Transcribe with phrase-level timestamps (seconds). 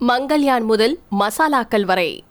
[0.00, 2.24] மங்கல்யான் முதல் மசாலாக்கள் வரை.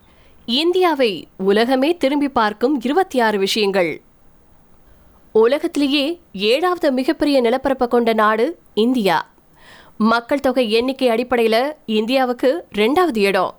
[0.46, 4.00] இந்தியாவை உலகமே திரும்பி பார்க்கும் இருபத்தி ஆறு விஷயங்கள்.
[5.32, 9.30] உலகத்திலேயே ஏழாவது மிகப்பெரிய நிலப்பரப்பை கொண்ட நாடு இந்தியா.
[9.96, 13.54] மக்கள் தொகை எண்ணிக்கை அடிப்படையில் இந்தியாவுக்கு ரெண்டாவது இடம்.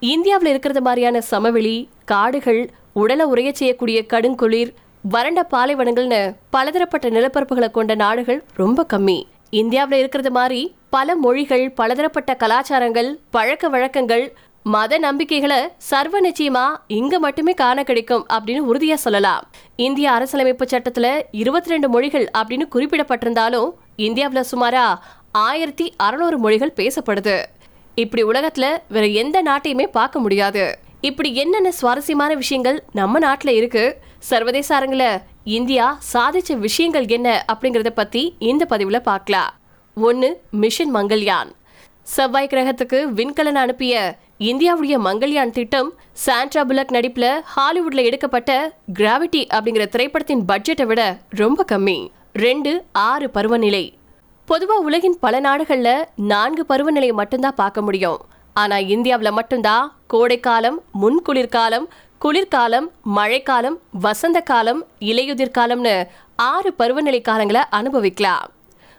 [0.00, 8.44] இந்தியாவில் இருக்கிறது மாதிரியான சமவெளி காடுகள் உடலை உரைய செய்யக்கூடிய கடுங்குளிர் வறண்ட பாலைவனங்கள்னு பலதரப்பட்ட நிலப்பரப்புகளை கொண்ட நாடுகள்
[8.54, 9.22] ரொம்ப கம்மி.
[9.50, 17.52] இந்தியாவில் இருக்கிறது மாதிரி பல மொழிகள் பலதரப்பட்ட கலாச்சாரங்கள் பழக்க வழக்கங்கள் மத நம்பிக்கைகளை சர்வ நிச்சயமா இங்க மட்டுமே
[17.52, 19.50] காண கிடைக்கும் அப்படின்னு உறுதியா சொல்லலாம்.
[19.76, 24.94] இந்திய அரசியலமைப்பு சட்டத்துல இருபத்தி ரெண்டு மொழிகள் அப்படின்னு குறிப்பிடப்பட்டிருந்தாலும் இந்தியாவுல சுமாரா
[25.32, 27.44] ஆயிரத்தி அறுநூறு மொழிகள் பேசப்படுது.
[27.94, 30.78] இப்படி உலகத்துல வேற எந்த நாட்டையுமே பார்க்க முடியாது.
[31.00, 33.96] இப்படி என்னென்ன சுவாரஸ்யமான விஷயங்கள் நம்ம நாட்டுல இருக்கு?
[34.18, 39.52] சர்வதேச அரங்குல இந்தியா சாதிச்ச விஷயங்கள் என்ன அப்படிங்கறத பத்தி இந்த பதிவுல பார்க்கலாம்.
[39.94, 41.50] ஒன்னு மிஷன் மங்கள்யான்.
[42.02, 50.44] செவ்வாய் கிரகத்துக்கு விண்கலன் அனுப்பிய இந்தியாவுடைய மங்கள்யான் திட்டம் சாண்ட்ரா புலக் நடிப்புல ஹாலிவுட்ல எடுக்கப்பட்ட கிராவிட்டி அப்படிங்கிற திரைப்படத்தின்
[50.52, 52.08] பட்ஜெட்டை விட ரொம்ப கம்மி.
[52.32, 53.98] ரெண்டு ஆறு பருவநிலை.
[54.48, 58.20] பொதுவா உலகின் பல நாடுகள்ல நான்கு பருவநிலையை மட்டும்தான் பார்க்க முடியும்.
[58.54, 61.86] ஆனா இந்தியாவுல மட்டும்தான் கோடைக்காலம் முன்குளிர்காலம்
[62.18, 68.52] குளிர்காலம் மழைக்காலம் வசந்த காலம் இலையுதிர் காலம்னு ஆறு பருவநிலை காலங்களை அனுபவிக்கலாம்.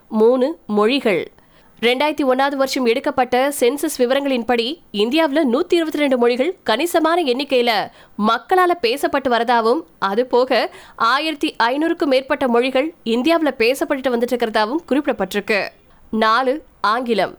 [0.09, 1.31] மூணு மொழிகள்.
[1.81, 7.91] ரெண்டாயிரத்தி ஒன்னாவது வருஷம் எடுக்கப்பட்ட சென்சஸ் விவரங்களின்படி இந்தியாவில் நூத்தி இருபத்தி ரெண்டு மொழிகள் கணிசமான எண்ணிக்கையில
[8.27, 15.67] மக்களால பேசப்பட்டு வரதாவும் அது போக ஆயிரத்தி ஐநூறுக்கும் மேற்பட்ட மொழிகள் இந்தியாவில் பேசப்பட்டு வந்துட்டு இருக்கிறதாவும் குறிப்பிடப்பட்டிருக்கு.
[16.11, 17.37] நாலு ஆங்கிலம்.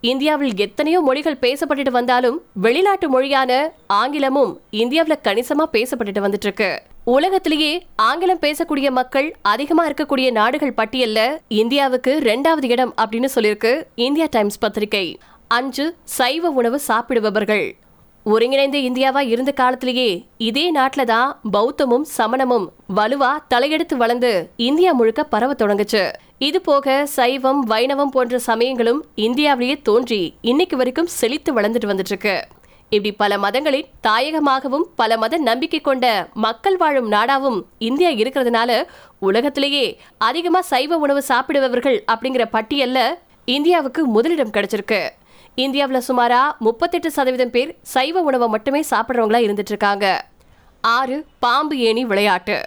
[0.00, 3.52] இந்தியாவில் எத்தனையோ மொழிகள் பேசப்பட்டுட்டு வந்தாலும் வெளிநாட்டு மொழியான
[3.86, 12.18] ஆங்கிலமும் இந்தியாவில் கணிசமா பேசப்பட்டுட்டு வந்துட்டு இருக்கு உலகத்திலேயே ஆங்கிலம் பேசக்கூடிய மக்கள் அதிகமா இருக்கக்கூடிய நாடுகள் பட்டியல்ல இந்தியாவுக்கு
[12.22, 15.18] ரெண்டாவது இடம் அப்படின்னு சொல்லியிருக்கு இந்தியா டைம்ஸ் பத்திரிகை.
[15.48, 17.66] அஞ்சு சைவ உணவு சாப்பிடுபவர்கள்.
[18.24, 25.52] ஒருங்கிணைந்த இந்தியாவா இருந்த காலத்திலேயே இதே நாட்டில தான் பௌத்தமும் சமணமும் வலுவா தலையெடுத்து வளர்ந்து இந்தியா முழுக்க பரவ
[25.52, 26.02] தொடங்குச்சு.
[26.38, 32.34] இது போக சைவம் வைணவம் போன்ற சமயங்களும் இந்தியாவிலேயே தோன்றி இன்னைக்கு வரைக்கும் செழித்து வளர்ந்துட்டு வந்துட்டு இருக்கு
[32.90, 38.84] இப்படி பல மதங்களின் தாயகமாகவும் பல மத நம்பிக்கை கொண்ட மக்கள் வாழும் நாடாவும் இந்தியா இருக்கிறதுனால
[39.18, 43.00] உலகத்திலேயே அதிகமா சைவ உணவு சாப்பிடுபவர்கள் அப்படிங்கிற பட்டியல்ல
[43.44, 45.08] இந்தியாவுக்கு முதலிடம் கிடைச்சிருக்கு.
[45.54, 50.24] இந்தியாவில் சுமாரா முப்பத்தெட்டு சதவீதம் பேர் சைவ உணவை மட்டுமே சாப்பிட்றவங்களா இருந்துட்டு இருக்காங்க
[50.80, 52.58] ஆறு பாம்பு ஏணி விளையாட்டு.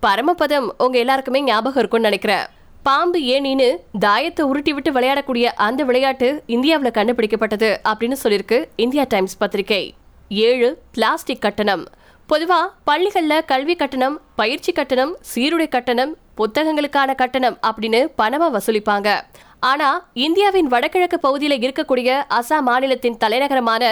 [0.00, 2.46] பரமபதம் உங்க எல்லாருக்குமே ஞாபகம் இருக்கும்னு நினைக்கிறேன்.
[2.86, 3.68] பாம்பு ஏணின்னு
[4.00, 9.94] தாயத்தை உருட்டி விட்டு விளையாடக்கூடிய அந்த விளையாட்டு இந்தியாவில் கண்டுபிடிக்கப்பட்டது அப்படின்னு சொல்லியிருக்கு இந்தியா டைம்ஸ் பத்திரிகை.
[10.28, 11.84] ஏழு பிளாஸ்டிக் கட்டணம்.
[12.28, 19.20] பொதுவா பள்ளிகளில் கல்வி கட்டணம் பயிற்சி கட்டணம் சீருடை கட்டணம் புத்தகங்களுக்கான கட்டணம் அப்படின்னு பணமா வசூலிப்பாங்க.
[19.60, 23.84] ஆனா இந்தியாவின் வடகிழக்கு பகுதியில் இருக்கக்கூடிய அசாம் மாநிலத்தின் தலைநகரமான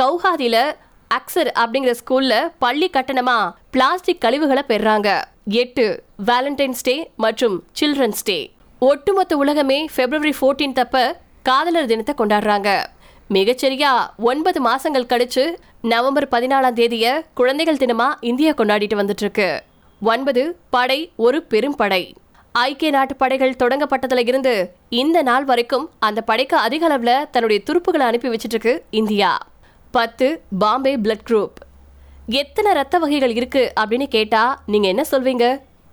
[0.00, 0.58] கவுஹாதில
[1.16, 2.34] அக்சர் அப்படிங்கிற ஸ்கூல்ல
[2.64, 3.36] பள்ளி கட்டணமா
[3.74, 5.08] பிளாஸ்டிக் கழிவுகளை பெறாங்க.
[5.62, 5.86] எட்டு
[6.28, 8.38] வேலண்டைன்ஸ் டே மற்றும் சில்ட்ரன்ஸ் டே
[8.78, 11.02] ஒட்டுமொத்த உலகமே பிப்ரவரி 14 தப்ப
[11.48, 12.70] காதலர் தினத்தை கொண்டாடுறாங்க.
[13.34, 13.92] மிகச்சரியா
[14.30, 15.44] ஒன்பது மாசங்கள் கழிச்சு
[15.92, 19.50] நவம்பர் பதினாலாம் தேதிய குழந்தைகள் தினமா இந்தியா கொண்டாடிட்டு வந்துட்டு இருக்கு
[20.00, 20.42] ஒன்பது
[20.74, 22.02] படை ஒரு பெரும் படை.
[22.52, 24.54] ஐக்கிய நாட்டு படைகள் தொடங்கப்பட்டதுல இருந்து
[25.02, 29.30] இந்த நாள் வரைக்கும் அந்த படைக்கு அதிக அளவுல தன்னுடைய துருப்புகளை அனுப்பி வச்சிட்டு இருக்கு இந்தியா.
[29.92, 31.58] பத்து பாம்பே பிளட் குரூப்
[32.26, 35.44] எத்தனை ரத்த வகைகள் இருக்கு அப்படின்னு கேட்டா நீங்க என்ன சொல்வீங்க?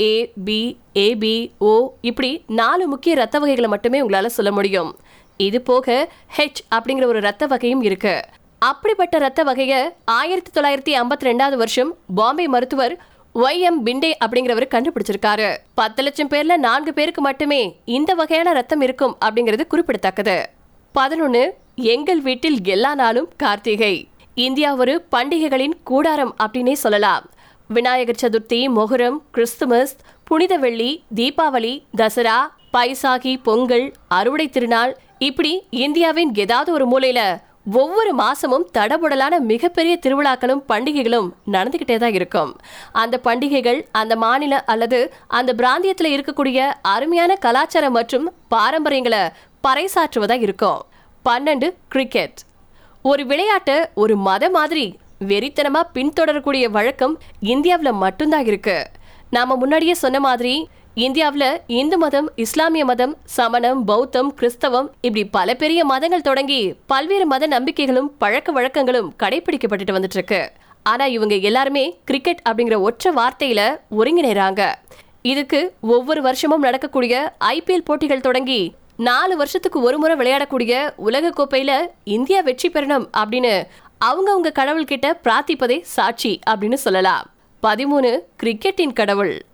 [0.01, 4.97] ஏ பி ஏபி ஓ இப்படி நாலு முக்கிய ரத்த வகைகளை மட்டுமே உங்களால சொல்ல முடியும்.
[5.37, 8.25] இது போக ஹெச் அப்படிங்கிற ஒரு ரத்த வகையும் இருக்கு.
[8.59, 12.99] அப்படிப்பட்ட ரத்த வகையை ஆயிரத்தி தொள்ளாயிரத்தி ஐம்பத்தி ரெண்டாவது வருஷம் பாம்பே மருத்துவர்
[13.35, 15.57] ஒய் எம் பிண்டே அப்படிங்கிறவர் கண்டுபிடிச்சிருக்காரு.
[15.73, 20.49] பத்து லட்சம் பேர்ல நான்கு பேருக்கு மட்டுமே இந்த வகையான ரத்தம் இருக்கும் அப்படிங்கிறது குறிப்பிடத்தக்கது.
[20.91, 24.07] பதினொன்று எங்கள் வீட்டில் எல்லா நாளும் கார்த்திகை.
[24.35, 27.29] இந்தியா ஒரு பண்டிகைகளின் கூடாரம் அப்படின்னே சொல்லலாம்.
[27.67, 32.37] விநாயகர் சதுர்த்தி மொஹரம் கிறிஸ்துமஸ் புனித வெள்ளி தீபாவளி தசரா
[32.73, 37.21] பைசாகி பொங்கல் அறுவடை திருநாள் இப்படி இந்தியாவின் ஏதாவது ஒரு மூலையில
[37.73, 42.59] ஒவ்வொரு மாசமும் தடபுடலான மிகப்பெரிய திருவிழாக்களும் பண்டிகைகளும் நடந்துகிட்டே தான் இருக்கும்.
[42.91, 49.23] அந்த பண்டிகைகள் அந்த மாநில அல்லது அந்த பிராந்தியத்தில் இருக்கக்கூடிய அருமையான கலாச்சாரம் மற்றும் பாரம்பரியங்களை
[49.67, 50.79] பறைசாற்றுவதா இருக்கும்.
[51.25, 52.39] பன்னெண்டு கிரிக்கெட்
[53.01, 58.87] ஒரு விளையாட்டை ஒரு மத மாதிரி வெறித்தனமா பின்தொடரக்கூடிய வழக்கம் இந்தியாவில் மட்டும்தான் இருக்கு.
[59.29, 65.85] நாம முன்னாடியே சொன்ன மாதிரி இந்தியாவில் இந்து மதம் இஸ்லாமிய மதம் சமணம் பௌத்தம் கிறிஸ்தவம் இப்படி பல பெரிய
[65.85, 70.51] மதங்கள் தொடங்கி பல்வேறு மத நம்பிக்கைகளும் பழக்க வழக்கங்களும் கடைபிடிக்கப்பட்டுட்டு வந்துட்டு இருக்கு
[70.83, 73.61] ஆனா இவங்க எல்லாருமே கிரிக்கெட் அப்படிங்கிற ஒற்றை வார்த்தையில
[73.97, 74.73] ஒருங்கிணைறாங்க.
[75.21, 78.75] இதுக்கு ஒவ்வொரு வருஷமும் நடக்கக்கூடிய ஐபிஎல் போட்டிகள் தொடங்கி
[79.07, 81.71] நாலு வருஷத்துக்கு ஒரு முறை விளையாடக்கூடிய உலக கோப்பையில
[82.03, 83.63] இந்தியா வெற்றி பெறணும் அப்படின்னு
[83.97, 87.25] அவங்க அவங்க கடவுள்கிட்ட பிரார்த்திப்பதே சாட்சி அப்படின்னு சொல்லலாம்.
[87.63, 88.09] பதிமூணு
[88.43, 89.45] கிரிக்கெட்டின் கடவுள்.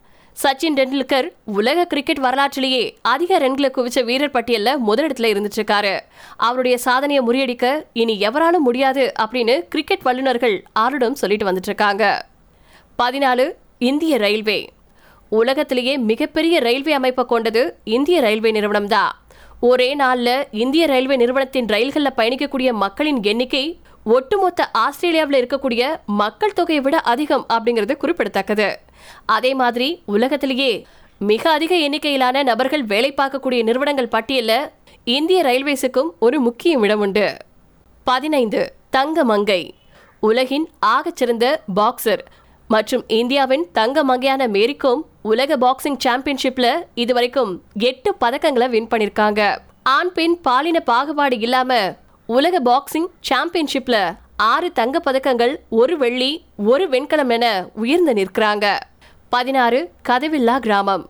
[0.43, 5.99] சச்சின் டெண்டுல்கர் உலக கிரிக்கெட் வரலாற்றிலேயே அதிக ரன்களை குவிச்ச வீரர் பட்டியலில் முதலிடத்துல இருந்துட்டு இருக்காரு
[6.37, 12.25] அவருடைய சாதனையை முறியடிக்க இனி எவராலும் முடியாது அப்படின்னு கிரிக்கெட் வல்லுநர்கள் ஆருடம் சொல்லிட்டு வந்துட்டு இருக்காங்க
[13.03, 13.45] பதினாலு
[13.79, 14.59] இந்திய ரயில்வே.
[15.29, 19.13] உலகத்திலேயே மிகப்பெரிய ரயில்வே அமைப்பை கொண்டது இந்திய ரயில்வே நிறுவனம் தான்
[19.67, 23.61] ஒரே நாளில் இந்திய ரயில்வே நிறுவனத்தின் ரயில்களில் பயணிக்கக்கூடிய மக்களின் எண்ணிக்கை
[24.15, 25.83] ஒட்டுமொத்த ஆஸ்திரேலியாவில் இருக்கக்கூடிய
[26.21, 28.67] மக்கள் தொகையை விட அதிகம் அப்படிங்கிறது குறிப்பிடத்தக்கது.
[29.35, 30.71] அதே மாதிரி உலகத்திலேயே
[31.31, 34.69] மிக அதிக எண்ணிக்கையிலான நபர்கள் வேலை பார்க்கக்கூடிய நிறுவனங்கள் பட்டியலில்
[35.17, 37.27] இந்திய ரயில்வேஸுக்கும் ஒரு முக்கிய இடம் உண்டு.
[38.07, 38.61] பதினைந்து
[38.97, 39.61] தங்க மங்கை
[40.29, 41.45] உலகின் ஆகச்சிறந்த
[41.79, 42.23] பாக்ஸர்
[42.67, 49.57] மற்றும் இந்தியாவின் தங்க மங்கையான மேரிக்கும் உலக பாக்ஸிங் சாம்பியன்ஷிப்ல இதுவரைக்கும் எட்டு பதக்கங்களை வின் பண்ணிருக்காங்க.
[49.83, 51.95] ஆண் பெண் பாலின பாகுபாடு இல்லாம
[52.25, 58.77] உலக பாக்ஸிங் சாம்பியன்ஷிப்ல ஆறு தங்க பதக்கங்கள் ஒரு வெள்ளி ஒரு வெண்கலம் என உயர்ந்து நிற்கிறாங்க.
[59.29, 61.09] பதினாறு கதவில்லா கிராமம்.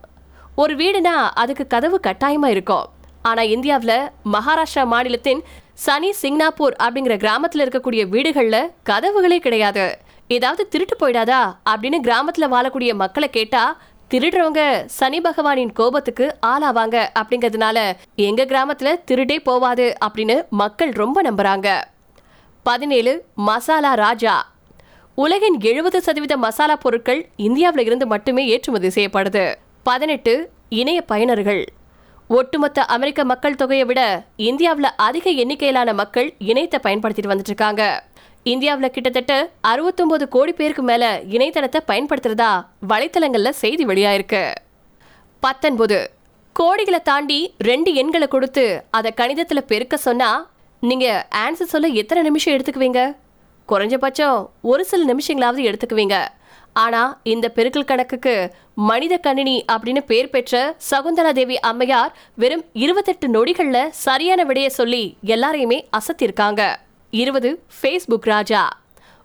[0.56, 2.84] ஒரு வீடுனா அதுக்கு கதவு கட்டாயமா இருக்கும்.
[3.22, 5.42] ஆனா இந்தியாவில் மகாராஷ்டிரா மாநிலத்தின்
[5.72, 9.98] சனி சிங்னாப்பூர் அப்படிங்கிற கிராமத்தில் இருக்கக்கூடிய வீடுகளில் கதவுகளே கிடையாது.
[10.28, 13.76] ஏதாவது திருட்டு போயிடாதா அப்படின்னு கிராமத்துல வாழக்கூடிய மக்களை கேட்டா
[14.10, 21.84] திருடுறவங்க சனி பகவானின் கோபத்துக்கு ஆளாவாங்க அப்படிங்கிறதுனால எங்க கிராமத்துல திருடே போவாது அப்படின்னு மக்கள் ரொம்ப நம்புறாங்க.
[22.62, 24.52] பதினேழு மசாலா ராஜா.
[25.14, 29.54] உலகின் எழுபது சதவீத மசாலா பொருட்கள் இந்தியாவில் இருந்து மட்டுமே ஏற்றுமதி செய்யப்படுது.
[29.82, 31.66] பதினெட்டு இணைய பயனர்கள்.
[32.28, 38.04] ஒட்டுமொத்த அமெரிக்க மக்கள் தொகையை விட இந்தியாவில் அதிக எண்ணிக்கையிலான மக்கள் இணையத்தை பயன்படுத்திட்டு வந்துட்டு இருக்காங்க.
[38.50, 39.32] இந்தியாவில் கிட்டத்தட்ட
[39.70, 41.04] அறுபத்தொன்பது கோடி பேருக்கு மேல
[41.36, 42.50] இணையதளத்தை பயன்படுத்துறதா
[42.90, 44.42] வலைத்தளங்கள்ல செய்தி வெளியாயிருக்கு.
[45.40, 45.98] பத்தொன்பது
[46.56, 47.38] கோடிகளை தாண்டி
[47.70, 50.30] ரெண்டு எண்களை கொடுத்து அதை கணிதத்தில் பெருக்க சொன்னா
[50.82, 53.02] நீங்க ஆன்சர் சொல்ல எத்தனை நிமிஷம் எடுத்துக்குவீங்க?
[53.68, 56.16] குறைஞ்சபட்சம் ஒரு சில நிமிஷங்களாவது எடுத்துக்குவீங்க.
[56.72, 57.02] ஆனா
[57.34, 64.42] இந்த பெருக்கல் கணக்குக்கு மனித கணினி அப்படின்னு பேர் பெற்ற சகுந்தலா தேவி அம்மையார் வெறும் இருபத்தெட்டு நொடிகள்ல சரியான
[64.44, 65.04] விடையை சொல்லி
[65.34, 66.62] எல்லாரையுமே அசத்திருக்காங்க.
[67.10, 68.62] இருபது ஃபேஸ்புக் ராஜா.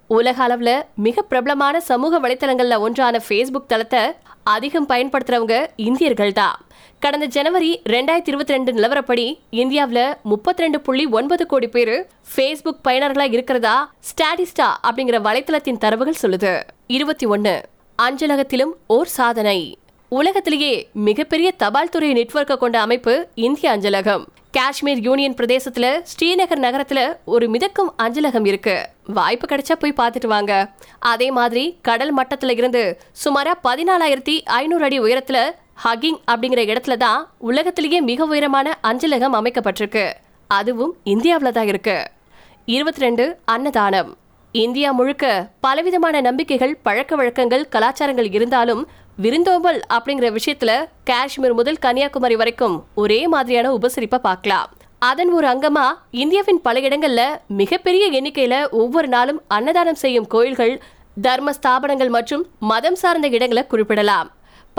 [0.08, 4.02] உலக அளவில் மிக பிரபலமான சமூக வலைத்தளங்கள்ல ஒன்றான ஃபேஸ்புக் தளத்தை
[4.44, 6.58] அதிகம் பயன்படுத்துறவங்க இந்தியர்கள் தான்
[7.00, 13.32] கடந்த ஜனவரி ரெண்டாயிரத்தி இருபத்தி ரெண்டு நிலவரப்படி இந்தியாவில் முப்பத்தி ரெண்டு புள்ளி ஒன்பது கோடி பேர் ஃபேஸ்புக் பயனர்களா
[13.32, 16.62] இருக்கிறதா ஸ்டாடிஸ்டா அப்படிங்கிற வலைத்தளத்தின் தரவுகள் சொல்லுது.
[16.88, 17.62] இருபத்தி ஒன்னு
[17.96, 19.78] அஞ்சலகத்திலும் ஓர் சாதனை.
[20.10, 24.28] உலகத்திலேயே மிகப்பெரிய தபால் துறை நெட்வொர்க்கை கொண்ட அமைப்பு இந்திய அஞ்சலகம்.
[24.56, 28.76] காஷ்மீர் யூனியன் பிரதேசத்துல ஸ்ரீநகர் நகரத்துல ஒரு மிதக்கும் அஞ்சலகம் இருக்கு.
[29.18, 30.54] வாய்ப்பு கிடைச்சா போய் பார்த்துட்டு வாங்க.
[31.00, 35.40] அதே மாதிரி கடல் மட்டத்துல இருந்து சுமாரா பதினாலாயிரத்தி ஐநூறு அடி உயரத்துல
[35.84, 40.06] ஹகிங் அப்படிங்கிற இடத்துல தான் உலகத்திலேயே மிக உயரமான அஞ்சலகம் அமைக்கப்பட்டிருக்கு.
[40.48, 41.98] அதுவும் இந்தியாவில் தான் இருக்கு.
[42.66, 44.18] இருபத்தி ரெண்டு அன்னதானம்.
[44.52, 45.26] இந்தியா முழுக்க
[45.60, 53.74] பலவிதமான நம்பிக்கைகள் பழக்க வழக்கங்கள் கலாச்சாரங்கள் இருந்தாலும் விருந்தோம்பல் அப்படிங்கிற விஷயத்துல காஷ்மீர் முதல் கன்னியாகுமரி வரைக்கும் ஒரே மாதிரியான
[53.74, 54.70] உபசரிப்பை பார்க்கலாம்.
[55.00, 60.82] அதன் ஒரு அங்கமா இந்தியாவின் பல இடங்கள்ல மிகப்பெரிய எண்ணிக்கையில ஒவ்வொரு நாளும் அன்னதானம் செய்யும் கோயில்கள்
[61.22, 64.32] தர்ம ஸ்தாபனங்கள் மற்றும் மதம் சார்ந்த இடங்களை குறிப்பிடலாம்.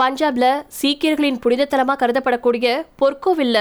[0.03, 0.45] பஞ்சாப்ல
[0.81, 3.57] சீக்கியர்களின் புனித தலமாக கருதப்படக்கூடிய பொற்கோவில்ல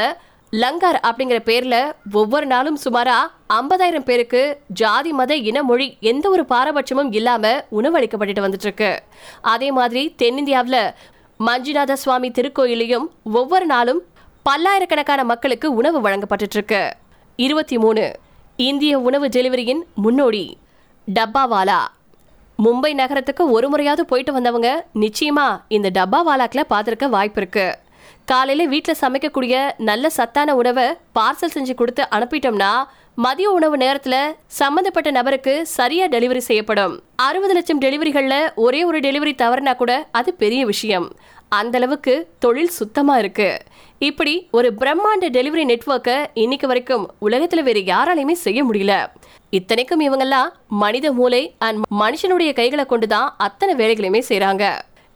[0.52, 3.19] லங்கார் அப்படிங்கிற பேர்ல ஒவ்வொரு நாளும் சுமாரா
[3.49, 9.03] ஐம்பதாயிரம் பேருக்கு ஜாதி மத இன மொழி எந்த ஒரு பாரபட்சமும் இல்லாம உணவளிக்கப்பட்டு வந்துட்டு இருக்கு
[9.41, 10.93] அதே மாதிரி தென்னிந்தியாவில்
[11.41, 14.03] மஞ்சுநாத சுவாமி திருக்கோயிலையும் ஒவ்வொரு நாளும்
[14.43, 16.94] பல்லாயிரக்கணக்கான மக்களுக்கு உணவு வழங்கப்பட்டு இருக்கு
[17.36, 18.17] இருபத்தி மூணு
[18.56, 20.58] இந்திய உணவு டெலிவரியின் முன்னோடி
[21.15, 21.81] டப்பாவாலா.
[22.58, 27.91] மும்பை நகரத்துக்கு ஒரு முறையாவது போயிட்டு வந்தவங்க நிச்சயமா இந்த டப்பாவாலாக்கில் பார்த்துருக்க வாய்ப்பு இருக்குது
[28.25, 32.73] காலையில வீட்டில் சமைக்கக்கூடிய நல்ல சத்தான உணவை பார்சல் செஞ்சு கொடுத்து அனுப்பிட்டோம்னா
[33.15, 34.17] மதிய உணவு நேரத்துல
[34.47, 37.03] சம்பந்தப்பட்ட நபருக்கு சரியா டெலிவரி செய்யப்படும்.
[37.17, 41.17] அறுபது லட்சம் டெலிவரிகள்ல ஒரே ஒரு டெலிவரி தவறுனா கூட அது பெரிய விஷயம்.
[41.49, 43.63] அந்த அளவுக்கு தொழில் சுத்தமா இருக்கு.
[43.99, 48.94] இப்படி ஒரு பிரம்மாண்ட டெலிவரி நெட்வொர்க்கை இன்னைக்கு வரைக்கும் உலகத்துல வேற யாராலையுமே செய்ய முடியல.
[49.51, 54.65] இத்தனைக்கும் இவங்கெல்லாம் மனித மூளை அண்ட் மனுஷனுடைய கைகளை கொண்டு தான் அத்தனை வேலைகளையுமே செய்கிறாங்க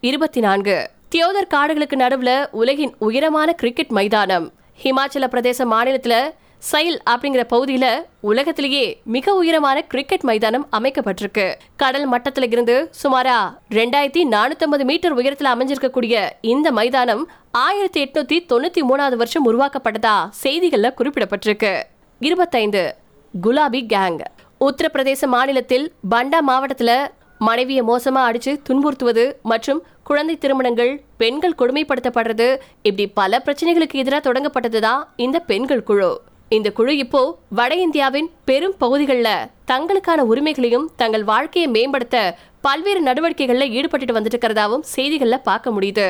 [0.00, 0.90] இருபத்தி நான்கு.
[1.16, 4.52] தியோதர் காடுகளுக்கு நடுவில் உலகின் உயரமான கிரிக்கெட் மைதானம்.
[4.82, 7.87] ஹிமாச்சல பிரதேச மாநிலத்தில் சைல் அப்படிங்கிற பகுதியில
[8.20, 11.54] உலகத்திலேயே மிக உயரமான கிரிக்கெட் மைதானம் அமைக்கப்பட்டிருக்கு.
[11.76, 19.16] கடல் மட்டத்துல இருந்து சுமாரா ரெண்டாயிரத்தி நானூத்தி மீட்டர் உயரத்துல அமைஞ்சிருக்கக்கூடிய இந்த மைதானம் ஆயிரத்தி எட்நூத்தி தொண்ணூத்தி மூணாவது
[19.16, 21.82] வருஷம் உருவாக்கப்பட்டதா செய்திகள்ல குறிப்பிடப்பட்டிருக்கு.
[22.18, 22.94] இருபத்தைந்து
[23.42, 24.20] குலாபி கேங்.
[24.61, 27.06] உத்தரப்பிரதேச மாநிலத்தில் பண்டா மாவட்டத்துல
[27.38, 32.49] மனைவியை மோசமா அடிச்சு துன்புறுத்துவது மற்றும் குழந்தை திருமணங்கள் பெண்கள் கொடுமைப்படுத்தப்படுறது
[32.83, 36.11] இப்படி பல பிரச்சனைகளுக்கு எதிராக தொடங்கப்பட்டதுதான் இந்த பெண்கள் குழு.
[36.49, 44.16] இந்த குழு இப்போ வட இந்தியாவின் பெரும் பகுதிகளில் தங்களுக்கான உரிமைகளையும் தங்கள் வாழ்க்கையை மேம்படுத்த பல்வேறு நடவடிக்கைகளில் ஈடுபட்டுட்டு
[44.19, 46.09] வந்துட்டு இருக்கிறதாவும் செய்திகளில் பார்க்க முடியுது.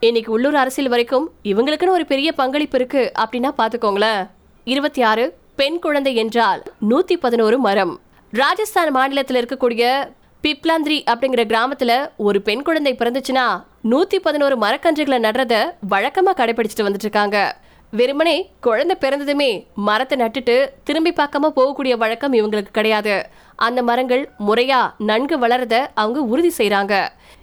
[0.00, 4.22] இன்னைக்கு உள்ளூர் அரசியல் வரைக்கும் இவங்களுக்குன்னு ஒரு பெரிய பங்களிப்பு இருக்கு அப்படின்னா பார்த்துக்கோங்களேன்.
[4.64, 8.00] இருபத்தி ஆறு பெண் குழந்தை என்றால் நூத்தி பதினோரு மரம்.
[8.30, 10.10] ராஜஸ்தான் மாநிலத்தில் இருக்கக்கூடிய
[10.46, 13.46] பிப்லாந்திரி அப்படிங்கிற கிராமத்துல ஒரு பெண் குழந்தை பிறந்துச்சுன்னா
[13.90, 15.54] நூத்தி பதினோரு மரக்கன்றுகளை நடுறத
[15.90, 17.56] வழக்கமா கடைபிடிச்சிட்டு வந்துட்டு இருக்காங்க.
[17.90, 23.26] வெறுமனே குழந்தை பிறந்ததுமே மரத்தை நட்டுட்டு திரும்பி பார்க்காம போகக்கூடிய வழக்கம் இவங்களுக்கு கிடையாது.
[23.56, 26.94] அந்த மரங்கள் முறையா நன்கு வளரத அவங்க உறுதி செய்யறாங்க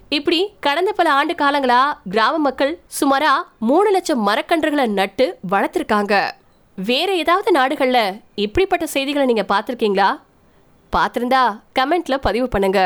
[0.08, 1.80] இப்படி கடந்த பல ஆண்டு காலங்களா
[2.10, 6.14] கிராம மக்கள் சுமாரா மூணு லட்சம் மரக்கன்றுகளை நட்டு வளர்த்திருக்காங்க.
[6.78, 7.98] வேற ஏதாவது நாடுகள்ல
[8.34, 10.08] இப்படிப்பட்ட செய்திகளை நீங்க பார்த்துருக்கீங்களா?
[10.96, 11.42] பார்த்துருந்தா
[11.78, 12.80] கமெண்ட்ல பதிவு பண்ணுங்க.